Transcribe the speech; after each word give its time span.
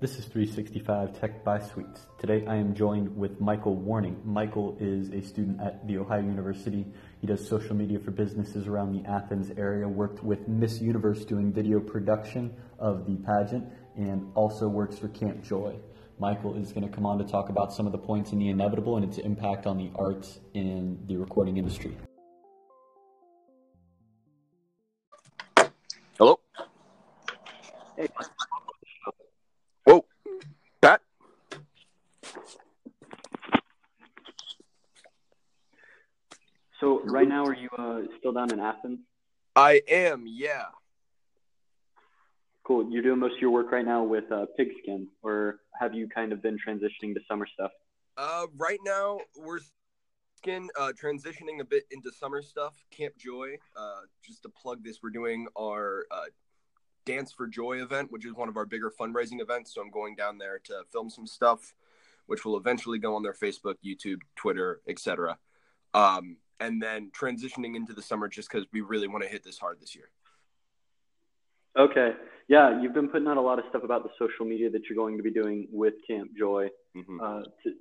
This 0.00 0.16
is 0.16 0.26
365 0.26 1.18
Tech 1.18 1.42
by 1.42 1.58
Suites. 1.58 2.06
Today 2.20 2.46
I 2.46 2.54
am 2.54 2.72
joined 2.72 3.16
with 3.16 3.40
Michael 3.40 3.74
Warning. 3.74 4.20
Michael 4.24 4.76
is 4.78 5.10
a 5.10 5.20
student 5.20 5.60
at 5.60 5.84
The 5.88 5.98
Ohio 5.98 6.20
University. 6.20 6.86
He 7.20 7.26
does 7.26 7.44
social 7.44 7.74
media 7.74 7.98
for 7.98 8.12
businesses 8.12 8.68
around 8.68 8.92
the 8.92 9.10
Athens 9.10 9.50
area, 9.58 9.88
worked 9.88 10.22
with 10.22 10.46
Miss 10.46 10.80
Universe 10.80 11.24
doing 11.24 11.52
video 11.52 11.80
production 11.80 12.54
of 12.78 13.06
the 13.06 13.16
pageant, 13.16 13.64
and 13.96 14.30
also 14.36 14.68
works 14.68 14.96
for 14.96 15.08
Camp 15.08 15.42
Joy. 15.42 15.76
Michael 16.20 16.56
is 16.56 16.72
going 16.72 16.88
to 16.88 16.94
come 16.94 17.04
on 17.04 17.18
to 17.18 17.24
talk 17.24 17.48
about 17.48 17.72
some 17.72 17.84
of 17.84 17.90
the 17.90 17.98
points 17.98 18.30
in 18.30 18.38
The 18.38 18.50
Inevitable 18.50 18.98
and 18.98 19.04
its 19.04 19.18
impact 19.18 19.66
on 19.66 19.76
the 19.78 19.90
arts 19.96 20.38
and 20.54 21.08
the 21.08 21.16
recording 21.16 21.56
industry. 21.56 21.96
Hello. 26.16 26.38
Hey. 27.96 28.06
So 36.80 37.02
right 37.04 37.28
now, 37.28 37.44
are 37.44 37.54
you 37.54 37.68
uh, 37.76 38.02
still 38.18 38.32
down 38.32 38.52
in 38.52 38.60
Athens? 38.60 39.00
I 39.56 39.82
am. 39.88 40.24
Yeah. 40.26 40.66
Cool. 42.64 42.88
You're 42.90 43.02
doing 43.02 43.18
most 43.18 43.34
of 43.34 43.40
your 43.40 43.50
work 43.50 43.72
right 43.72 43.84
now 43.84 44.04
with 44.04 44.30
uh, 44.30 44.46
Pigskin, 44.56 45.08
or 45.22 45.60
have 45.80 45.94
you 45.94 46.08
kind 46.08 46.32
of 46.32 46.42
been 46.42 46.56
transitioning 46.56 47.14
to 47.14 47.20
summer 47.26 47.46
stuff? 47.52 47.72
Uh, 48.16 48.46
right 48.56 48.78
now 48.84 49.18
we're 49.36 49.60
skin 50.36 50.68
uh, 50.78 50.92
transitioning 51.00 51.60
a 51.60 51.64
bit 51.64 51.84
into 51.90 52.12
summer 52.12 52.42
stuff. 52.42 52.74
Camp 52.90 53.14
Joy. 53.18 53.56
Uh, 53.76 54.00
just 54.24 54.42
to 54.42 54.48
plug 54.48 54.84
this, 54.84 54.98
we're 55.02 55.10
doing 55.10 55.48
our 55.58 56.06
uh, 56.10 56.26
Dance 57.04 57.32
for 57.32 57.48
Joy 57.48 57.82
event, 57.82 58.12
which 58.12 58.24
is 58.24 58.34
one 58.34 58.48
of 58.48 58.56
our 58.56 58.66
bigger 58.66 58.92
fundraising 59.00 59.40
events. 59.40 59.74
So 59.74 59.80
I'm 59.80 59.90
going 59.90 60.14
down 60.14 60.38
there 60.38 60.60
to 60.64 60.82
film 60.92 61.10
some 61.10 61.26
stuff, 61.26 61.74
which 62.26 62.44
will 62.44 62.56
eventually 62.56 62.98
go 62.98 63.16
on 63.16 63.22
their 63.22 63.32
Facebook, 63.32 63.76
YouTube, 63.84 64.20
Twitter, 64.36 64.80
etc. 64.86 65.38
Um, 65.94 66.36
and 66.60 66.82
then 66.82 67.10
transitioning 67.10 67.76
into 67.76 67.92
the 67.92 68.02
summer 68.02 68.28
just 68.28 68.50
because 68.50 68.66
we 68.72 68.80
really 68.80 69.08
want 69.08 69.22
to 69.22 69.28
hit 69.28 69.44
this 69.44 69.58
hard 69.58 69.80
this 69.80 69.94
year. 69.94 70.10
Okay. 71.78 72.12
Yeah, 72.48 72.80
you've 72.80 72.94
been 72.94 73.08
putting 73.08 73.28
out 73.28 73.36
a 73.36 73.40
lot 73.40 73.58
of 73.58 73.66
stuff 73.68 73.84
about 73.84 74.02
the 74.02 74.10
social 74.18 74.46
media 74.46 74.70
that 74.70 74.82
you're 74.88 74.96
going 74.96 75.16
to 75.16 75.22
be 75.22 75.30
doing 75.30 75.68
with 75.70 75.94
Camp 76.06 76.30
Joy. 76.36 76.68
Mhm. 76.96 77.20
Uh, 77.20 77.44
to, 77.62 77.74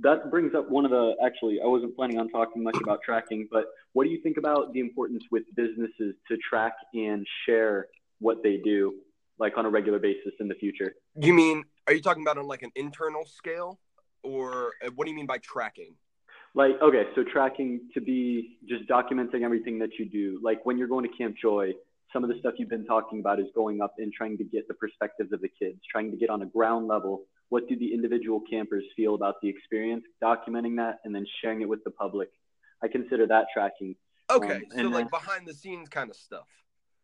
that 0.00 0.30
brings 0.30 0.54
up 0.54 0.70
one 0.70 0.84
of 0.84 0.90
the 0.90 1.16
actually, 1.24 1.60
I 1.60 1.66
wasn't 1.66 1.96
planning 1.96 2.18
on 2.18 2.28
talking 2.28 2.62
much 2.62 2.76
about 2.80 3.00
tracking, 3.02 3.48
but 3.50 3.64
what 3.94 4.04
do 4.04 4.10
you 4.10 4.20
think 4.22 4.36
about 4.36 4.72
the 4.72 4.80
importance 4.80 5.24
with 5.30 5.42
businesses 5.56 6.14
to 6.28 6.36
track 6.48 6.74
and 6.94 7.26
share 7.46 7.88
what 8.20 8.42
they 8.42 8.58
do, 8.58 8.94
like 9.38 9.56
on 9.56 9.66
a 9.66 9.70
regular 9.70 9.98
basis 9.98 10.32
in 10.38 10.46
the 10.46 10.54
future? 10.54 10.94
You 11.16 11.34
mean, 11.34 11.64
are 11.88 11.94
you 11.94 12.00
talking 12.00 12.22
about 12.22 12.38
on 12.38 12.46
like 12.46 12.62
an 12.62 12.70
internal 12.76 13.24
scale, 13.24 13.80
or 14.22 14.72
uh, 14.84 14.90
what 14.94 15.06
do 15.06 15.10
you 15.10 15.16
mean 15.16 15.26
by 15.26 15.38
tracking? 15.38 15.94
Like, 16.54 16.72
okay, 16.82 17.04
so 17.14 17.24
tracking 17.24 17.88
to 17.94 18.00
be 18.00 18.58
just 18.68 18.88
documenting 18.88 19.42
everything 19.42 19.78
that 19.80 19.90
you 19.98 20.08
do. 20.08 20.40
Like 20.42 20.64
when 20.64 20.78
you're 20.78 20.88
going 20.88 21.08
to 21.08 21.16
Camp 21.16 21.36
Joy, 21.40 21.72
some 22.12 22.24
of 22.24 22.30
the 22.30 22.38
stuff 22.40 22.54
you've 22.58 22.70
been 22.70 22.86
talking 22.86 23.20
about 23.20 23.38
is 23.38 23.46
going 23.54 23.80
up 23.82 23.94
and 23.98 24.12
trying 24.12 24.38
to 24.38 24.44
get 24.44 24.66
the 24.66 24.74
perspectives 24.74 25.32
of 25.32 25.40
the 25.40 25.48
kids, 25.48 25.78
trying 25.90 26.10
to 26.10 26.16
get 26.16 26.30
on 26.30 26.42
a 26.42 26.46
ground 26.46 26.88
level. 26.88 27.24
What 27.50 27.68
do 27.68 27.78
the 27.78 27.92
individual 27.92 28.42
campers 28.50 28.84
feel 28.96 29.14
about 29.14 29.36
the 29.42 29.48
experience? 29.48 30.04
Documenting 30.22 30.76
that 30.76 30.98
and 31.04 31.14
then 31.14 31.26
sharing 31.40 31.62
it 31.62 31.68
with 31.68 31.84
the 31.84 31.90
public. 31.90 32.30
I 32.82 32.88
consider 32.88 33.26
that 33.26 33.46
tracking. 33.52 33.94
Okay, 34.30 34.54
Um, 34.54 34.62
so 34.70 34.78
and, 34.78 34.90
like 34.92 35.06
uh, 35.06 35.18
behind 35.18 35.46
the 35.46 35.54
scenes 35.54 35.88
kind 35.88 36.10
of 36.10 36.16
stuff. 36.16 36.46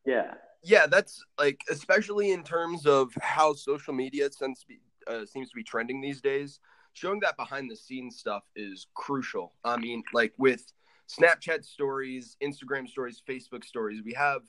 Yeah. 0.07 0.35
Yeah, 0.63 0.87
that's 0.87 1.23
like 1.39 1.61
especially 1.71 2.33
in 2.33 2.43
terms 2.43 2.87
of 2.87 3.13
how 3.21 3.55
social 3.55 3.93
media 3.93 4.31
seems 4.33 4.61
to 4.61 4.67
be, 4.67 4.81
uh, 5.07 5.27
seems 5.27 5.51
to 5.51 5.57
be 5.57 5.63
trending 5.63 6.01
these 6.01 6.21
days. 6.21 6.61
Showing 6.95 7.21
that 7.21 7.37
behind 7.37 7.71
the 7.71 7.77
scenes 7.77 8.17
stuff 8.17 8.45
is 8.57 8.87
crucial. 8.95 9.53
I 9.65 9.77
mean, 9.77 10.03
like 10.13 10.33
with 10.39 10.73
Snapchat 11.09 11.65
stories, 11.65 12.37
Instagram 12.43 12.89
stories, 12.89 13.21
Facebook 13.29 13.65
stories, 13.65 14.03
we 14.05 14.15
have 14.15 14.43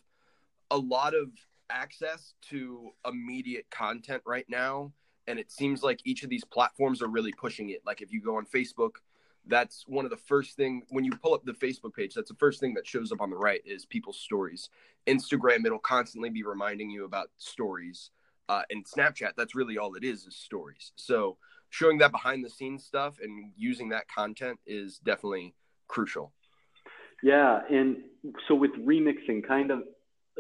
a 0.72 0.78
lot 0.78 1.14
of 1.14 1.30
access 1.70 2.34
to 2.50 2.92
immediate 3.06 3.66
content 3.72 4.22
right 4.26 4.46
now, 4.48 4.94
and 5.28 5.40
it 5.40 5.52
seems 5.52 5.82
like 5.84 6.00
each 6.06 6.24
of 6.24 6.30
these 6.30 6.46
platforms 6.46 7.02
are 7.02 7.08
really 7.08 7.34
pushing 7.34 7.72
it. 7.72 7.82
Like 7.86 8.02
if 8.02 8.14
you 8.14 8.22
go 8.22 8.38
on 8.38 8.46
Facebook, 8.46 8.98
that's 9.48 9.84
one 9.88 10.06
of 10.06 10.12
the 10.12 10.18
first 10.18 10.56
thing 10.56 10.84
when 10.90 11.04
you 11.04 11.12
pull 11.12 11.34
up 11.34 11.46
the 11.46 11.54
Facebook 11.54 11.94
page, 11.94 12.14
that's 12.14 12.30
the 12.30 12.38
first 12.38 12.60
thing 12.60 12.74
that 12.76 12.88
shows 12.88 13.12
up 13.12 13.22
on 13.22 13.30
the 13.30 13.36
right 13.36 13.62
is 13.66 13.86
people's 13.86 14.20
stories. 14.20 14.70
Instagram, 15.08 15.66
it'll 15.66 15.80
constantly 15.80 16.30
be 16.30 16.44
reminding 16.44 16.90
you 16.90 17.06
about 17.06 17.30
stories. 17.38 18.12
Uh, 18.48 18.62
and 18.70 18.86
Snapchat, 18.86 19.32
that's 19.36 19.56
really 19.56 19.78
all 19.78 19.96
it 19.96 20.04
is, 20.04 20.26
is 20.26 20.36
stories. 20.36 20.92
So 20.96 21.38
showing 21.76 21.98
that 21.98 22.12
behind 22.12 22.44
the 22.44 22.50
scenes 22.50 22.86
stuff 22.86 23.16
and 23.22 23.52
using 23.58 23.90
that 23.90 24.08
content 24.08 24.58
is 24.66 24.98
definitely 25.00 25.54
crucial. 25.90 26.32
Yeah, 27.22 27.60
and 27.70 27.98
so 28.48 28.56
with 28.56 28.72
remixing, 28.80 29.46
kind 29.46 29.72
of 29.72 29.84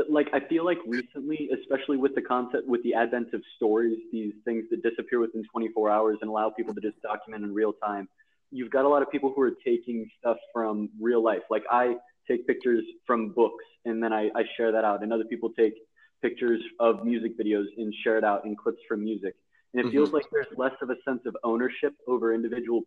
like 0.09 0.27
I 0.33 0.39
feel 0.47 0.63
like 0.63 0.77
recently, 0.87 1.49
especially 1.59 1.97
with 1.97 2.15
the 2.15 2.21
concept 2.21 2.67
with 2.67 2.83
the 2.83 2.93
advent 2.93 3.33
of 3.33 3.41
stories, 3.57 3.97
these 4.13 4.33
things 4.45 4.63
that 4.71 4.81
disappear 4.81 5.19
within 5.19 5.43
24 5.51 5.89
hours 5.89 6.17
and 6.21 6.29
allow 6.29 6.49
people 6.49 6.73
to 6.73 6.81
just 6.81 7.01
document 7.01 7.43
in 7.43 7.53
real 7.53 7.73
time. 7.73 8.07
You've 8.51 8.71
got 8.71 8.85
a 8.85 8.89
lot 8.89 9.01
of 9.01 9.11
people 9.11 9.33
who 9.35 9.41
are 9.41 9.55
taking 9.65 10.07
stuff 10.19 10.37
from 10.53 10.89
real 11.01 11.23
life. 11.23 11.43
Like 11.49 11.63
I 11.69 11.95
take 12.29 12.47
pictures 12.47 12.83
from 13.05 13.33
books 13.33 13.65
and 13.83 14.01
then 14.01 14.13
I, 14.13 14.29
I 14.35 14.43
share 14.55 14.71
that 14.71 14.85
out, 14.85 15.03
and 15.03 15.11
other 15.11 15.25
people 15.25 15.49
take 15.57 15.73
pictures 16.21 16.61
of 16.79 17.03
music 17.03 17.37
videos 17.37 17.65
and 17.77 17.93
share 18.03 18.17
it 18.17 18.23
out 18.23 18.45
in 18.45 18.55
clips 18.55 18.79
from 18.87 19.03
music. 19.03 19.35
And 19.75 19.85
it 19.85 19.91
feels 19.91 20.07
mm-hmm. 20.07 20.15
like 20.15 20.25
there's 20.31 20.47
less 20.57 20.71
of 20.81 20.89
a 20.89 20.95
sense 21.05 21.21
of 21.25 21.35
ownership 21.43 21.93
over 22.07 22.33
individual 22.33 22.83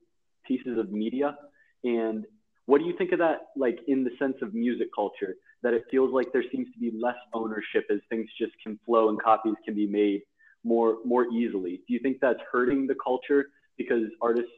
pieces 0.47 0.79
of 0.79 0.91
media. 0.91 1.37
And 1.85 2.25
what 2.65 2.79
do 2.79 2.87
you 2.87 2.97
think 2.97 3.13
of 3.13 3.19
that, 3.19 3.49
like 3.57 3.79
in 3.89 4.05
the 4.05 4.11
sense 4.19 4.37
of 4.41 4.55
music 4.55 4.89
culture, 4.95 5.35
that 5.63 5.75
it 5.75 5.85
feels 5.91 6.13
like 6.13 6.33
there 6.33 6.45
seems 6.51 6.67
to 6.73 6.79
be 6.79 6.91
less 6.99 7.17
ownership 7.35 7.85
as 7.91 7.99
things 8.09 8.29
just 8.39 8.53
can 8.63 8.79
flow 8.87 9.11
and 9.11 9.21
copies 9.21 9.55
can 9.67 9.75
be 9.75 9.87
made 9.87 10.23
more 10.65 10.97
more 11.05 11.27
easily? 11.27 11.83
Do 11.87 11.95
you 11.95 12.01
think 12.01 12.19
that's 12.21 12.41
hurting 12.51 12.87
the 12.87 12.95
culture 13.05 13.51
because 13.77 14.05
artists 14.23 14.51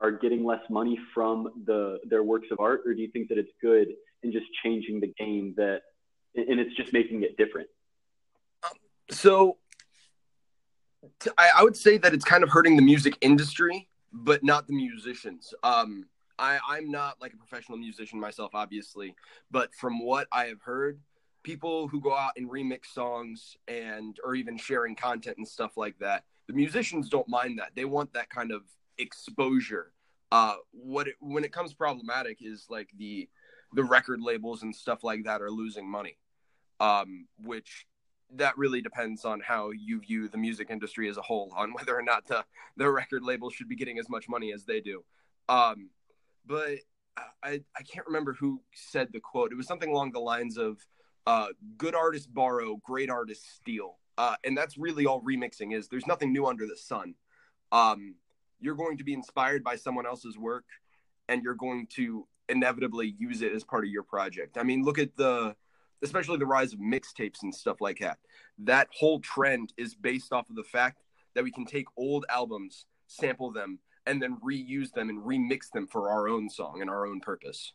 are 0.00 0.12
getting 0.12 0.44
less 0.44 0.62
money 0.70 0.98
from 1.12 1.48
the 1.66 1.98
their 2.08 2.22
works 2.22 2.48
of 2.52 2.60
art, 2.60 2.82
or 2.86 2.94
do 2.94 3.02
you 3.02 3.10
think 3.10 3.28
that 3.28 3.38
it's 3.38 3.52
good 3.60 3.88
in 4.22 4.30
just 4.30 4.46
changing 4.62 5.00
the 5.00 5.12
game 5.18 5.54
that 5.56 5.82
and 6.36 6.60
it's 6.60 6.74
just 6.76 6.92
making 6.92 7.22
it 7.24 7.36
different? 7.36 7.68
So 9.10 9.58
I, 11.38 11.50
I 11.58 11.62
would 11.62 11.76
say 11.76 11.98
that 11.98 12.14
it's 12.14 12.24
kind 12.24 12.42
of 12.42 12.50
hurting 12.50 12.76
the 12.76 12.82
music 12.82 13.16
industry, 13.20 13.88
but 14.12 14.42
not 14.42 14.66
the 14.66 14.74
musicians. 14.74 15.54
Um, 15.62 16.06
I, 16.38 16.58
I'm 16.68 16.90
not 16.90 17.20
like 17.20 17.32
a 17.34 17.36
professional 17.36 17.78
musician 17.78 18.18
myself, 18.18 18.52
obviously, 18.54 19.14
but 19.50 19.74
from 19.74 20.04
what 20.04 20.26
I 20.32 20.46
have 20.46 20.62
heard, 20.62 21.00
people 21.42 21.88
who 21.88 22.00
go 22.00 22.16
out 22.16 22.32
and 22.36 22.50
remix 22.50 22.86
songs 22.86 23.56
and 23.68 24.16
or 24.24 24.34
even 24.34 24.56
sharing 24.56 24.96
content 24.96 25.38
and 25.38 25.46
stuff 25.46 25.76
like 25.76 25.98
that, 25.98 26.24
the 26.46 26.52
musicians 26.52 27.08
don't 27.08 27.28
mind 27.28 27.58
that. 27.58 27.70
They 27.74 27.84
want 27.84 28.12
that 28.14 28.30
kind 28.30 28.52
of 28.52 28.62
exposure. 28.98 29.92
Uh, 30.30 30.54
what 30.72 31.08
it, 31.08 31.14
when 31.20 31.44
it 31.44 31.52
comes 31.52 31.74
problematic 31.74 32.38
is 32.40 32.66
like 32.70 32.88
the 32.96 33.28
the 33.74 33.84
record 33.84 34.20
labels 34.20 34.62
and 34.62 34.74
stuff 34.74 35.02
like 35.02 35.24
that 35.24 35.40
are 35.40 35.50
losing 35.50 35.88
money, 35.88 36.18
um, 36.80 37.26
which 37.38 37.86
that 38.36 38.56
really 38.56 38.80
depends 38.80 39.24
on 39.24 39.40
how 39.40 39.70
you 39.70 40.00
view 40.00 40.28
the 40.28 40.38
music 40.38 40.68
industry 40.70 41.08
as 41.08 41.16
a 41.16 41.22
whole, 41.22 41.52
on 41.56 41.72
whether 41.74 41.96
or 41.96 42.02
not 42.02 42.26
the 42.26 42.44
the 42.76 42.90
record 42.90 43.22
labels 43.22 43.54
should 43.54 43.68
be 43.68 43.76
getting 43.76 43.98
as 43.98 44.08
much 44.08 44.28
money 44.28 44.52
as 44.52 44.64
they 44.64 44.80
do. 44.80 45.04
Um, 45.48 45.90
but 46.46 46.78
I 47.42 47.62
I 47.76 47.82
can't 47.82 48.06
remember 48.06 48.32
who 48.34 48.60
said 48.72 49.08
the 49.12 49.20
quote. 49.20 49.52
It 49.52 49.56
was 49.56 49.66
something 49.66 49.90
along 49.90 50.12
the 50.12 50.20
lines 50.20 50.56
of 50.56 50.78
uh, 51.26 51.48
"Good 51.76 51.94
artists 51.94 52.26
borrow, 52.26 52.76
great 52.84 53.10
artists 53.10 53.48
steal," 53.54 53.98
uh, 54.18 54.36
and 54.44 54.56
that's 54.56 54.78
really 54.78 55.06
all 55.06 55.22
remixing 55.22 55.76
is. 55.76 55.88
There's 55.88 56.06
nothing 56.06 56.32
new 56.32 56.46
under 56.46 56.66
the 56.66 56.76
sun. 56.76 57.14
Um, 57.70 58.16
you're 58.60 58.76
going 58.76 58.98
to 58.98 59.04
be 59.04 59.12
inspired 59.12 59.64
by 59.64 59.76
someone 59.76 60.06
else's 60.06 60.38
work, 60.38 60.64
and 61.28 61.42
you're 61.42 61.54
going 61.54 61.86
to 61.94 62.26
inevitably 62.48 63.14
use 63.18 63.42
it 63.42 63.52
as 63.52 63.64
part 63.64 63.84
of 63.84 63.90
your 63.90 64.02
project. 64.02 64.58
I 64.58 64.62
mean, 64.62 64.82
look 64.82 64.98
at 64.98 65.16
the 65.16 65.56
especially 66.02 66.38
the 66.38 66.46
rise 66.46 66.72
of 66.72 66.80
mixtapes 66.80 67.42
and 67.42 67.54
stuff 67.54 67.80
like 67.80 67.98
that. 68.00 68.18
That 68.58 68.88
whole 68.92 69.20
trend 69.20 69.72
is 69.76 69.94
based 69.94 70.32
off 70.32 70.50
of 70.50 70.56
the 70.56 70.64
fact 70.64 71.02
that 71.34 71.44
we 71.44 71.50
can 71.50 71.64
take 71.64 71.86
old 71.96 72.26
albums, 72.28 72.86
sample 73.06 73.50
them, 73.50 73.78
and 74.06 74.20
then 74.20 74.36
reuse 74.44 74.92
them 74.92 75.08
and 75.08 75.22
remix 75.22 75.70
them 75.72 75.86
for 75.86 76.10
our 76.10 76.28
own 76.28 76.48
song 76.48 76.80
and 76.80 76.90
our 76.90 77.06
own 77.06 77.20
purpose. 77.20 77.72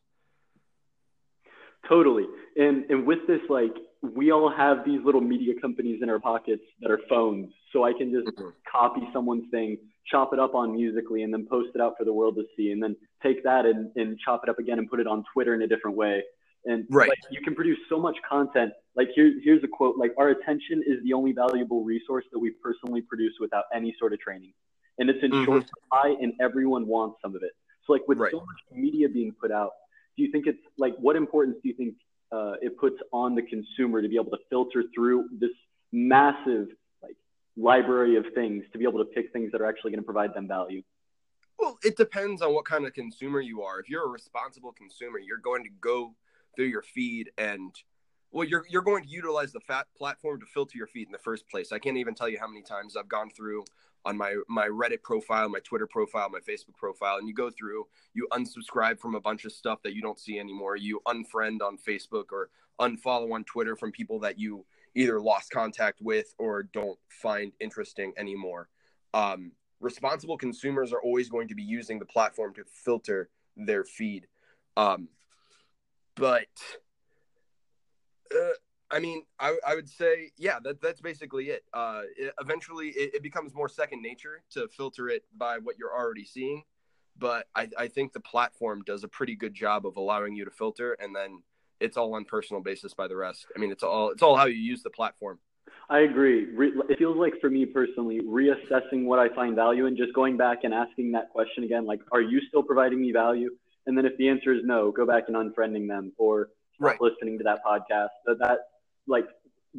Totally. 1.88 2.26
And 2.58 2.84
and 2.90 3.06
with 3.06 3.20
this, 3.28 3.40
like 3.50 3.74
we 4.02 4.32
all 4.32 4.52
have 4.52 4.86
these 4.86 5.00
little 5.04 5.22
media 5.22 5.54
companies 5.60 6.02
in 6.04 6.10
our 6.10 6.20
pockets 6.20 6.64
that 6.82 6.92
are 6.92 7.00
phones. 7.10 7.52
So 7.72 7.84
I 7.84 7.94
can 7.94 8.12
just 8.12 8.28
Mhm. 8.28 8.54
copy 8.70 9.08
someone's 9.14 9.50
thing, 9.52 9.78
chop 10.06 10.34
it 10.34 10.40
up 10.40 10.54
on 10.54 10.74
Musical.ly, 10.74 11.22
and 11.22 11.34
then 11.34 11.48
post 11.48 11.70
it 11.76 11.82
out 11.82 11.98
for 11.98 12.04
the 12.04 12.14
world 12.14 12.36
to 12.36 12.46
see, 12.56 12.72
and 12.72 12.84
then 12.84 12.96
take 13.24 13.44
that 13.44 13.66
and, 13.66 13.96
and 13.96 14.20
chop 14.20 14.44
it 14.44 14.50
up 14.50 14.60
again 14.60 14.80
and 14.80 14.90
put 14.90 15.00
it 15.00 15.08
on 15.08 15.24
Twitter 15.34 15.54
in 15.54 15.62
a 15.62 15.68
different 15.68 15.96
way. 15.96 16.24
And 16.68 16.86
Right. 16.90 17.08
like, 17.08 17.19
you 17.31 17.42
can 17.42 17.56
produce 17.56 17.80
so 17.88 17.98
much 17.98 18.18
content. 18.30 18.74
Like 18.96 19.08
here, 19.16 19.31
here's 19.42 19.64
a 19.64 19.68
quote: 19.68 19.98
like 19.98 20.14
our 20.18 20.30
attention 20.30 20.84
is 20.86 21.02
the 21.04 21.14
only 21.14 21.31
valuable 21.31 21.84
resource 21.84 22.25
that 22.34 22.40
we 22.40 22.52
personally 22.62 23.02
produce 23.02 23.34
without 23.40 23.64
any 23.74 23.96
sort 23.98 24.12
of 24.12 24.19
training, 24.19 24.54
and 25.00 25.10
it's 25.10 25.24
in 25.24 25.31
Mhm. 25.31 25.46
short 25.46 25.64
supply, 25.69 26.16
and 26.22 26.34
everyone 26.42 26.86
wants 26.88 27.22
some 27.22 27.36
of 27.36 27.44
it. 27.44 27.54
So 27.86 27.94
like 27.94 28.06
with 28.08 28.19
Right. 28.19 28.31
so 28.31 28.40
much 28.40 28.60
media 28.72 29.08
being 29.08 29.31
put 29.31 29.52
out, 29.52 29.72
do 30.18 30.24
you 30.24 30.31
think 30.31 30.46
it's 30.46 30.60
like 30.78 30.94
what 30.98 31.16
importance 31.16 31.58
do 31.64 31.69
you 31.69 31.75
think 31.75 31.96
uh, 32.34 32.56
it 32.62 32.78
puts 32.78 32.98
on 33.14 33.34
the 33.34 33.44
consumer 33.44 34.02
to 34.02 34.10
be 34.10 34.16
able 34.16 34.31
to 34.31 34.40
filter 34.50 34.84
through 34.94 35.30
this 35.40 35.52
massive 35.94 36.68
like 37.02 37.16
library 37.56 38.18
of 38.18 38.25
things 38.36 38.66
to 38.74 38.78
be 38.78 38.84
able 38.84 39.00
to 39.00 39.06
pick 39.06 39.31
things 39.31 39.54
that 39.54 39.62
are 39.62 39.66
actually 39.68 39.92
going 39.92 40.02
to 40.02 40.06
provide 40.06 40.34
them 40.34 40.50
value? 40.50 40.84
Well, 41.58 41.78
it 41.84 41.96
depends 41.96 42.42
on 42.42 42.54
what 42.54 42.66
kind 42.66 42.86
of 42.86 42.94
consumer 42.94 43.40
you 43.40 43.64
are. 43.64 43.80
If 43.80 43.90
you're 43.90 44.06
a 44.06 44.10
responsible 44.10 44.74
consumer, 44.74 45.18
you're 45.18 45.38
going 45.38 45.64
to 45.64 45.69
go 45.80 46.16
through 46.57 46.65
your 46.65 46.81
feed 46.81 47.31
and 47.38 47.74
well, 48.31 48.45
you're 48.45 48.65
you're 48.69 48.81
going 48.81 49.04
to 49.04 49.09
utilize 49.09 49.54
the 49.54 49.62
fat 49.62 49.88
platform 49.98 50.39
to 50.42 50.45
filter 50.45 50.77
your 50.77 50.88
feed 50.88 51.07
in 51.07 51.13
the 51.13 51.18
first 51.18 51.48
place. 51.50 51.71
I 51.71 51.80
can't 51.80 51.98
even 51.98 52.13
tell 52.13 52.27
you 52.27 52.38
how 52.38 52.48
many 52.48 52.62
times 52.62 52.98
I've 52.98 53.07
gone 53.07 53.30
through 53.30 53.63
on 54.04 54.18
my 54.18 54.36
my 54.50 54.68
Reddit 54.68 55.01
profile, 55.01 55.48
my 55.48 55.59
Twitter 55.59 55.88
profile, 55.88 56.30
my 56.30 56.39
Facebook 56.39 56.75
profile, 56.75 57.18
and 57.18 57.27
you 57.27 57.33
go 57.33 57.50
through, 57.50 57.88
you 58.13 58.27
unsubscribe 58.31 59.00
from 59.00 59.15
a 59.15 59.21
bunch 59.21 59.45
of 59.45 59.54
stuff 59.54 59.81
that 59.83 59.94
you 59.94 60.01
don't 60.01 60.19
see 60.19 60.39
anymore. 60.39 60.75
You 60.75 61.00
unfriend 61.07 61.62
on 61.62 61.77
Facebook 61.77 62.25
or 62.31 62.50
unfollow 62.81 63.31
on 63.33 63.44
Twitter 63.45 63.75
from 63.75 63.92
people 63.92 64.19
that 64.19 64.38
you 64.38 64.65
either 64.94 65.21
lost 65.21 65.51
contact 65.51 66.01
with 66.01 66.33
or 66.38 66.63
don't 66.63 67.00
find 67.09 67.54
interesting 67.59 68.13
anymore. 68.18 68.68
Um, 69.13 69.51
responsible 69.80 70.38
consumers 70.38 70.92
are 70.92 71.01
always 71.01 71.30
going 71.30 71.48
to 71.48 71.56
be 71.56 71.63
using 71.63 71.98
the 71.98 72.06
platform 72.06 72.54
to 72.56 72.63
filter 72.65 73.30
their 73.56 73.83
feed. 73.83 74.27
Um, 74.75 75.07
but 76.18 76.48
uh, 78.34 78.54
I 78.90 79.00
mean, 79.00 79.24
I, 79.40 79.58
I 79.66 79.75
would 79.75 79.90
say, 79.90 80.31
yeah, 80.38 80.60
that, 80.64 80.81
that's 80.81 81.02
basically 81.02 81.50
it. 81.50 81.64
Uh, 81.74 82.02
it 82.18 82.34
eventually, 82.40 82.90
it, 82.90 83.16
it 83.16 83.24
becomes 83.24 83.54
more 83.54 83.68
second 83.68 84.02
nature 84.02 84.44
to 84.52 84.68
filter 84.69 85.10
it 85.10 85.24
by 85.38 85.58
what 85.58 85.78
you're 85.78 85.94
already 85.94 86.25
seeing. 86.25 86.64
But 87.19 87.48
I, 87.56 87.68
I 87.78 87.88
think 87.88 88.14
the 88.14 88.19
platform 88.19 88.84
does 88.86 89.04
a 89.04 89.08
pretty 89.08 89.36
good 89.36 89.54
job 89.54 89.86
of 89.86 89.98
allowing 89.98 90.36
you 90.36 90.46
to 90.46 90.52
filter, 90.52 90.94
and 91.00 91.16
then 91.16 91.42
it's 91.80 91.98
all 91.98 92.14
on 92.14 92.25
personal 92.25 92.62
basis 92.62 92.94
by 92.94 93.08
the 93.08 93.16
rest. 93.16 93.48
I 93.56 93.60
mean, 93.60 93.72
it's 93.72 93.84
all 93.84 94.12
it's 94.12 94.22
all 94.22 94.36
how 94.36 94.46
you 94.46 94.58
use 94.58 94.84
the 94.84 94.92
platform. 94.92 95.40
I 95.90 96.00
agree. 96.00 96.46
Re- 96.54 96.74
it 96.90 96.98
feels 96.98 97.18
like 97.18 97.34
for 97.42 97.50
me 97.50 97.66
personally, 97.66 98.22
reassessing 98.22 99.06
what 99.06 99.19
I 99.19 99.34
find 99.34 99.56
value 99.56 99.86
and 99.88 99.98
just 99.98 100.14
going 100.14 100.38
back 100.38 100.60
and 100.64 100.74
asking 100.74 101.12
that 101.14 101.30
question 101.30 101.64
again, 101.64 101.86
like, 101.86 102.02
are 102.12 102.22
you 102.22 102.40
still 102.50 102.62
providing 102.62 103.02
me 103.02 103.12
value? 103.12 103.52
And 103.88 103.98
then 103.98 104.06
if 104.06 104.16
the 104.18 104.28
answer 104.30 104.54
is 104.54 104.62
no, 104.63 104.92
go 104.92 105.06
back 105.06 105.24
and 105.28 105.36
unfriending 105.36 105.88
them 105.88 106.12
or 106.18 106.50
stop 106.75 106.80
Right. 106.88 107.01
listening 107.01 107.38
to 107.39 107.44
that 107.45 107.63
podcast. 107.66 108.10
So 108.25 108.36
that, 108.36 108.60
like, 109.07 109.25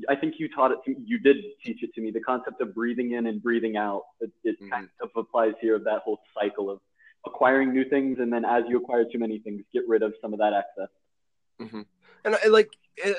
I 0.08 0.16
think 0.16 0.34
you 0.38 0.48
taught 0.48 0.72
it 0.72 0.78
to 0.86 0.90
me. 0.90 0.96
you 1.04 1.18
did 1.18 1.36
teach 1.64 1.82
it 1.82 1.92
to 1.94 2.00
me. 2.00 2.10
The 2.10 2.20
concept 2.20 2.60
of 2.60 2.74
breathing 2.74 3.12
in 3.12 3.26
and 3.26 3.42
breathing 3.42 3.76
out. 3.76 4.02
It, 4.20 4.32
it 4.44 4.60
Mhm. 4.60 4.70
kind 4.70 4.88
of 5.00 5.10
applies 5.14 5.54
here 5.60 5.76
of 5.76 5.84
that 5.84 6.00
whole 6.02 6.20
cycle 6.34 6.70
of 6.70 6.80
acquiring 7.26 7.72
new 7.72 7.84
things, 7.84 8.18
and 8.18 8.32
then 8.32 8.44
as 8.44 8.64
you 8.68 8.78
acquire 8.78 9.04
too 9.04 9.18
many 9.18 9.38
things, 9.40 9.62
get 9.72 9.86
rid 9.86 10.02
of 10.02 10.14
some 10.22 10.32
of 10.32 10.38
that 10.38 10.52
excess. 10.54 10.88
and 12.24 12.34
I, 12.34 12.46
like 12.48 12.70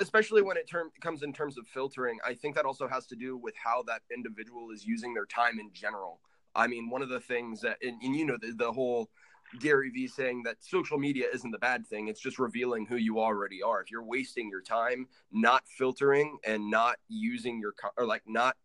especially 0.02 0.42
when 0.42 0.58
it 0.58 0.68
term 0.68 0.92
comes 1.02 1.24
in 1.24 1.32
terms 1.34 1.58
of 1.58 1.66
filtering 1.68 2.18
i 2.26 2.34
think 2.34 2.56
that 2.56 2.66
also 2.66 2.88
has 2.88 3.06
to 3.08 3.16
do 3.16 3.36
with 3.38 3.54
how 3.62 3.82
that 3.84 4.02
individual 4.14 4.72
is 4.72 4.86
using 4.86 5.14
their 5.14 5.26
time 5.26 5.60
in 5.60 5.72
general 5.74 6.20
i 6.56 6.68
mean 6.68 6.90
one 6.90 7.02
of 7.02 7.10
the 7.10 7.20
things 7.20 7.62
that 7.62 7.78
and, 7.82 8.02
and 8.02 8.16
you 8.16 8.26
know 8.26 8.38
the, 8.42 8.52
the 8.54 8.72
whole 8.72 9.10
Gary 9.60 9.90
Vee 9.90 10.08
saying 10.08 10.44
that 10.44 10.58
social 10.60 10.98
media 10.98 11.26
isn't 11.34 11.52
the 11.52 11.58
bad 11.58 11.88
thing 11.88 12.08
it's 12.08 12.22
just 12.22 12.40
revealing 12.40 12.86
who 12.86 12.96
you 12.96 13.20
already 13.20 13.62
are 13.62 13.82
if 13.82 13.90
you're 13.90 14.04
wasting 14.04 14.50
your 14.50 14.62
time 14.62 15.08
not 15.32 15.64
filtering 15.68 16.38
and 16.46 16.70
not 16.70 16.98
using 17.08 17.60
your 17.60 17.74
or 17.98 18.06
like 18.06 18.24
not 18.28 18.56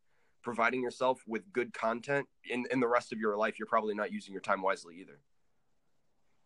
providing 0.43 0.83
yourself 0.83 1.23
with 1.27 1.51
good 1.53 1.73
content 1.73 2.27
in, 2.51 2.67
in 2.71 2.81
the 2.81 2.89
rest 2.89 3.13
of 3.13 3.19
your 3.19 3.37
life 3.37 3.59
you're 3.59 3.67
probably 3.67 3.95
not 3.95 4.13
using 4.13 4.33
your 4.33 4.43
time 4.43 4.61
wisely 4.61 4.97
either 5.01 5.19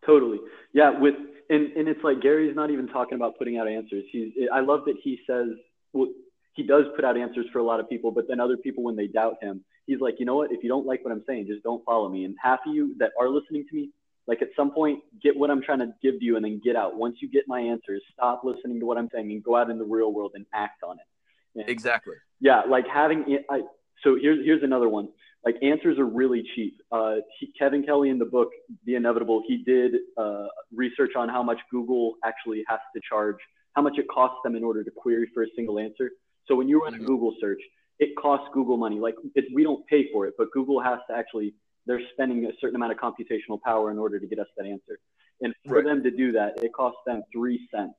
Totally. 0.06 0.38
Yeah. 0.72 0.98
With 0.98 1.14
and 1.50 1.72
and 1.72 1.88
it's 1.88 2.02
like 2.02 2.20
Gary's 2.20 2.54
not 2.56 2.70
even 2.70 2.88
talking 2.88 3.14
about 3.14 3.36
putting 3.38 3.58
out 3.58 3.68
answers. 3.68 4.04
He's. 4.10 4.32
I 4.52 4.60
love 4.60 4.80
that 4.86 4.96
he 5.02 5.18
says. 5.28 5.48
Well, 5.92 6.08
he 6.54 6.62
does 6.62 6.84
put 6.96 7.04
out 7.04 7.16
answers 7.16 7.46
for 7.52 7.58
a 7.58 7.62
lot 7.62 7.78
of 7.78 7.88
people, 7.88 8.10
but 8.10 8.26
then 8.28 8.40
other 8.40 8.56
people, 8.56 8.82
when 8.82 8.96
they 8.96 9.06
doubt 9.06 9.36
him, 9.40 9.64
he's 9.86 10.00
like, 10.00 10.16
you 10.18 10.26
know 10.26 10.34
what? 10.34 10.50
If 10.50 10.62
you 10.62 10.68
don't 10.68 10.86
like 10.86 11.04
what 11.04 11.12
I'm 11.12 11.22
saying, 11.26 11.46
just 11.46 11.62
don't 11.62 11.84
follow 11.84 12.08
me. 12.08 12.24
And 12.24 12.34
half 12.42 12.60
of 12.66 12.74
you 12.74 12.96
that 12.98 13.12
are 13.18 13.28
listening 13.28 13.64
to 13.70 13.76
me, 13.76 13.90
like 14.28 14.42
at 14.42 14.48
some 14.54 14.70
point, 14.70 15.00
get 15.22 15.36
what 15.36 15.50
I'm 15.50 15.62
trying 15.62 15.78
to 15.80 15.88
give 16.02 16.20
to 16.20 16.24
you, 16.24 16.36
and 16.36 16.44
then 16.44 16.60
get 16.62 16.76
out. 16.76 16.96
Once 16.96 17.16
you 17.20 17.28
get 17.28 17.44
my 17.48 17.60
answers, 17.60 18.02
stop 18.12 18.42
listening 18.44 18.78
to 18.78 18.86
what 18.86 18.98
I'm 18.98 19.08
saying 19.12 19.32
and 19.32 19.42
go 19.42 19.56
out 19.56 19.70
in 19.70 19.78
the 19.78 19.84
real 19.84 20.12
world 20.12 20.32
and 20.34 20.44
act 20.54 20.84
on 20.84 20.96
it. 20.98 21.60
And- 21.60 21.68
exactly 21.68 22.14
yeah, 22.40 22.62
like 22.68 22.86
having 22.86 23.38
I, 23.50 23.62
so 24.04 24.16
here's 24.20 24.44
here's 24.44 24.62
another 24.62 24.88
one. 24.88 25.08
Like 25.44 25.56
answers 25.62 25.98
are 25.98 26.04
really 26.04 26.44
cheap. 26.54 26.80
Uh, 26.92 27.16
he, 27.38 27.50
Kevin 27.58 27.82
Kelly 27.82 28.10
in 28.10 28.18
the 28.18 28.24
book 28.26 28.50
The 28.84 28.96
Inevitable, 28.96 29.42
he 29.46 29.58
did 29.64 29.94
uh, 30.16 30.46
research 30.72 31.12
on 31.16 31.28
how 31.28 31.42
much 31.42 31.58
Google 31.70 32.14
actually 32.24 32.64
has 32.68 32.80
to 32.94 33.00
charge, 33.08 33.36
how 33.74 33.82
much 33.82 33.98
it 33.98 34.06
costs 34.08 34.38
them 34.44 34.56
in 34.56 34.62
order 34.62 34.84
to 34.84 34.90
query 34.90 35.28
for 35.32 35.42
a 35.44 35.46
single 35.56 35.78
answer. 35.78 36.10
So 36.46 36.54
when 36.54 36.68
you 36.68 36.80
run 36.82 36.94
a 36.94 36.98
Mhm. 36.98 37.06
Google 37.06 37.34
search, 37.40 37.60
it 37.98 38.14
costs 38.16 38.48
Google 38.52 38.76
money. 38.76 38.98
Like 39.00 39.14
it, 39.34 39.46
we 39.54 39.62
don't 39.62 39.86
pay 39.86 40.12
for 40.12 40.26
it, 40.26 40.34
but 40.36 40.50
Google 40.52 40.80
has 40.80 40.98
to 41.08 41.16
actually 41.16 41.54
they're 41.88 42.02
spending 42.12 42.44
a 42.44 42.52
certain 42.60 42.76
amount 42.76 42.92
of 42.92 42.98
computational 42.98 43.60
power 43.64 43.90
in 43.90 43.98
order 43.98 44.20
to 44.20 44.26
get 44.26 44.38
us 44.38 44.46
that 44.56 44.66
answer. 44.66 45.00
And 45.40 45.54
for 45.66 45.76
Right. 45.76 45.84
them 45.84 46.02
to 46.02 46.10
do 46.10 46.30
that, 46.32 46.62
it 46.62 46.72
costs 46.72 47.00
them 47.06 47.22
three 47.32 47.66
cents. 47.74 47.94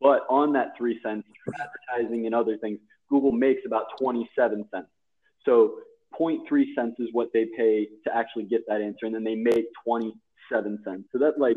But 0.00 0.26
on 0.28 0.52
that 0.54 0.76
three 0.76 0.98
cents, 1.02 1.28
advertising 1.60 2.26
and 2.26 2.34
other 2.34 2.56
things, 2.56 2.80
Google 3.08 3.32
makes 3.32 3.62
about 3.66 3.84
27 4.00 4.68
cents. 4.72 4.88
So 5.44 5.80
0.3 6.18 6.74
cents 6.74 6.96
is 6.98 7.08
what 7.12 7.28
they 7.32 7.46
pay 7.56 7.86
to 8.04 8.16
actually 8.16 8.44
get 8.44 8.62
that 8.68 8.80
answer, 8.80 9.06
and 9.06 9.14
then 9.14 9.24
they 9.24 9.34
make 9.34 9.66
27 9.84 10.82
cents. 10.84 11.04
So 11.12 11.18
that 11.18 11.38
like 11.38 11.56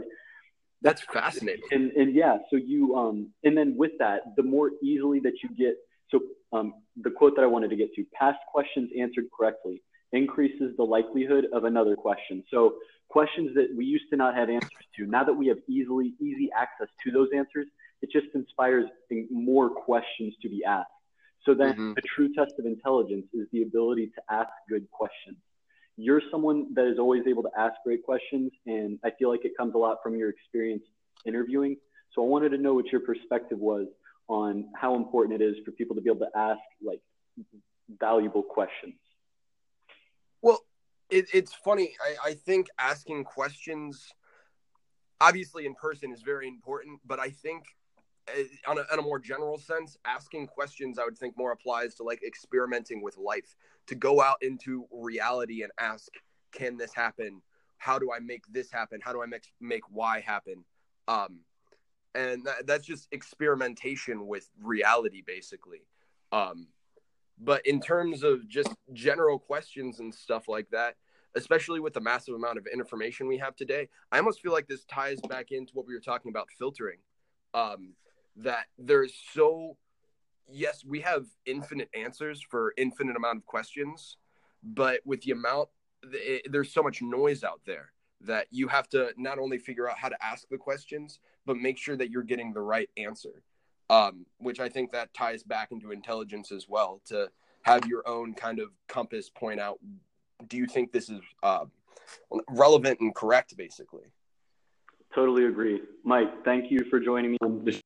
that's 0.81 1.01
fascinating 1.01 1.63
and 1.71 1.91
and 1.91 2.15
yeah, 2.15 2.37
so 2.49 2.57
you 2.57 2.95
um 2.95 3.31
and 3.43 3.57
then 3.57 3.75
with 3.77 3.91
that, 3.99 4.35
the 4.35 4.43
more 4.43 4.71
easily 4.83 5.19
that 5.21 5.33
you 5.43 5.49
get 5.57 5.75
so 6.11 6.21
um 6.57 6.73
the 7.01 7.11
quote 7.11 7.35
that 7.35 7.43
I 7.43 7.47
wanted 7.47 7.69
to 7.69 7.75
get 7.75 7.93
to, 7.95 8.05
past 8.13 8.39
questions 8.51 8.89
answered 8.97 9.25
correctly 9.37 9.81
increases 10.11 10.75
the 10.77 10.83
likelihood 10.83 11.47
of 11.53 11.63
another 11.65 11.95
question. 11.95 12.43
So 12.51 12.75
questions 13.09 13.53
that 13.55 13.67
we 13.75 13.85
used 13.85 14.05
to 14.11 14.17
not 14.17 14.35
have 14.35 14.49
answers 14.49 14.85
to, 14.97 15.05
now 15.05 15.23
that 15.23 15.33
we 15.33 15.47
have 15.47 15.57
easily 15.67 16.13
easy 16.19 16.49
access 16.55 16.87
to 17.03 17.11
those 17.11 17.29
answers, 17.35 17.67
it 18.01 18.09
just 18.11 18.27
inspires 18.33 18.85
more 19.31 19.69
questions 19.69 20.33
to 20.41 20.49
be 20.49 20.63
asked. 20.63 20.89
So 21.45 21.53
then 21.53 21.73
Mhm. 21.73 21.95
the 21.95 22.01
true 22.01 22.33
test 22.33 22.53
of 22.59 22.65
intelligence 22.65 23.27
is 23.33 23.47
the 23.51 23.63
ability 23.63 24.07
to 24.07 24.21
ask 24.29 24.49
good 24.67 24.89
questions. 24.91 25.37
You're 25.97 26.21
someone 26.31 26.73
that 26.75 26.85
is 26.85 26.97
always 26.97 27.27
able 27.27 27.43
to 27.43 27.51
ask 27.57 27.73
great 27.83 28.03
questions, 28.03 28.51
and 28.65 28.99
I 29.03 29.11
feel 29.11 29.29
like 29.29 29.45
it 29.45 29.57
comes 29.57 29.75
a 29.75 29.77
lot 29.77 29.97
from 30.01 30.15
your 30.15 30.29
experience 30.29 30.83
interviewing. 31.25 31.77
So 32.13 32.23
I 32.23 32.27
wanted 32.27 32.49
to 32.49 32.57
know 32.57 32.73
what 32.73 32.91
your 32.91 33.01
perspective 33.01 33.59
was 33.59 33.87
on 34.27 34.69
how 34.75 34.95
important 34.95 35.41
it 35.41 35.45
is 35.45 35.57
for 35.65 35.71
people 35.71 35.95
to 35.95 36.01
be 36.01 36.09
able 36.09 36.25
to 36.25 36.37
ask 36.37 36.61
like 36.81 37.01
valuable 37.99 38.43
questions. 38.43 38.95
It, 41.09 41.27
it's 41.33 41.53
funny. 41.53 41.95
I, 42.01 42.29
I 42.29 42.33
think 42.33 42.67
asking 42.77 43.23
questions, 43.23 44.13
obviously 45.19 45.65
in 45.65 45.75
person, 45.75 46.11
is 46.11 46.21
very 46.21 46.47
important. 46.47 46.99
But 47.05 47.19
I 47.19 47.29
think, 47.29 47.63
uh, 48.27 48.43
on 48.69 48.77
a, 48.77 48.81
on 48.91 48.99
a 48.99 49.01
more 49.01 49.19
general 49.19 49.57
sense, 49.57 49.97
asking 50.05 50.47
questions, 50.47 50.99
I 50.99 51.05
would 51.05 51.17
think 51.17 51.37
more 51.37 51.51
applies 51.51 51.95
to 51.95 52.03
like 52.03 52.21
experimenting 52.23 53.01
with 53.01 53.17
life. 53.17 53.55
To 53.87 53.95
go 53.95 54.21
out 54.21 54.37
into 54.41 54.85
reality 54.91 55.63
and 55.63 55.71
ask, 55.79 56.09
"Can 56.51 56.77
this 56.77 56.93
happen? 56.93 57.41
How 57.77 57.97
do 57.97 58.11
I 58.11 58.19
make 58.19 58.43
this 58.51 58.71
happen? 58.71 58.99
How 59.01 59.13
do 59.13 59.23
I 59.23 59.25
make 59.25 59.51
make 59.59 59.89
Y 59.89 60.19
happen?" 60.19 60.63
Um, 61.07 61.39
and 62.13 62.43
that, 62.45 62.67
that's 62.67 62.85
just 62.85 63.07
experimentation 63.11 64.27
with 64.27 64.47
reality, 64.61 65.23
basically. 65.25 65.81
Um, 66.31 66.67
but 67.39 67.65
in 67.65 67.79
terms 67.79 68.23
of 68.23 68.47
just 68.47 68.73
general 68.93 69.39
questions 69.39 69.99
and 69.99 70.13
stuff 70.13 70.47
like 70.47 70.69
that, 70.71 70.95
especially 71.35 71.79
with 71.79 71.93
the 71.93 72.01
massive 72.01 72.35
amount 72.35 72.57
of 72.57 72.67
information 72.67 73.27
we 73.27 73.37
have 73.37 73.55
today, 73.55 73.87
I 74.11 74.17
almost 74.17 74.41
feel 74.41 74.51
like 74.51 74.67
this 74.67 74.83
ties 74.85 75.19
back 75.29 75.51
into 75.51 75.71
what 75.73 75.87
we 75.87 75.93
were 75.93 76.01
talking 76.01 76.29
about 76.29 76.49
filtering. 76.57 76.97
Um, 77.53 77.93
that 78.35 78.65
there's 78.77 79.13
so, 79.33 79.77
yes, 80.47 80.83
we 80.85 81.01
have 81.01 81.25
infinite 81.45 81.89
answers 81.93 82.41
for 82.41 82.73
infinite 82.77 83.15
amount 83.15 83.37
of 83.37 83.45
questions, 83.45 84.17
but 84.63 85.01
with 85.05 85.21
the 85.21 85.31
amount, 85.31 85.69
it, 86.03 86.51
there's 86.51 86.71
so 86.71 86.83
much 86.83 87.01
noise 87.01 87.43
out 87.43 87.61
there 87.65 87.91
that 88.21 88.47
you 88.51 88.67
have 88.67 88.89
to 88.89 89.11
not 89.17 89.39
only 89.39 89.57
figure 89.57 89.89
out 89.89 89.97
how 89.97 90.09
to 90.09 90.23
ask 90.23 90.47
the 90.49 90.57
questions, 90.57 91.19
but 91.45 91.57
make 91.57 91.77
sure 91.77 91.95
that 91.95 92.09
you're 92.09 92.23
getting 92.23 92.53
the 92.53 92.61
right 92.61 92.89
answer 92.97 93.43
um, 93.89 94.25
which 94.37 94.59
I 94.59 94.69
think 94.69 94.91
that 94.91 95.13
ties 95.13 95.43
back 95.43 95.71
into 95.71 95.91
intelligence 95.91 96.51
as 96.51 96.67
well 96.67 97.01
to 97.05 97.29
have 97.63 97.85
your 97.85 98.07
own 98.07 98.33
kind 98.33 98.59
of 98.59 98.69
compass 98.87 99.29
point 99.29 99.59
out. 99.59 99.79
Do 100.47 100.57
you 100.57 100.65
think 100.65 100.91
this 100.91 101.09
is 101.09 101.21
uh, 101.43 101.65
relevant 102.49 102.99
and 102.99 103.13
correct, 103.13 103.55
basically? 103.57 104.05
Totally 105.13 105.45
agree. 105.45 105.81
Mike, 106.03 106.45
thank 106.45 106.71
you 106.71 106.79
for 106.89 106.99
joining 106.99 107.31
me 107.31 107.37
on 107.41 107.65
the 107.65 107.81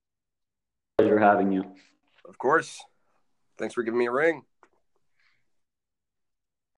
pleasure 0.98 1.20
having 1.20 1.52
you. 1.52 1.64
Of 2.28 2.38
course. 2.38 2.84
Thanks 3.58 3.74
for 3.74 3.84
giving 3.84 4.00
me 4.00 4.08
a 4.08 4.12
ring. 4.12 4.44